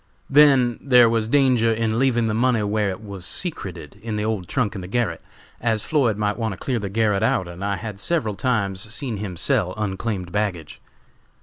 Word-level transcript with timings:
Then, 0.31 0.79
there 0.81 1.07
was 1.07 1.27
danger 1.27 1.71
in 1.71 1.99
leaving 1.99 2.25
the 2.25 2.33
money 2.33 2.63
where 2.63 2.89
it 2.89 3.03
was 3.05 3.23
secreted 3.23 3.99
in 4.01 4.15
the 4.15 4.25
old 4.25 4.47
trunk 4.47 4.73
in 4.73 4.81
the 4.81 4.87
garret 4.87 5.21
as 5.59 5.83
Floyd 5.85 6.17
might 6.17 6.37
want 6.37 6.53
to 6.53 6.57
clear 6.59 6.79
the 6.79 6.89
garret 6.89 7.21
out, 7.21 7.47
and 7.47 7.63
I 7.63 7.75
had 7.75 7.99
several 7.99 8.33
times 8.33 8.91
seen 8.91 9.17
him 9.17 9.37
sell 9.37 9.75
unclaimed 9.77 10.31
baggage. 10.31 10.81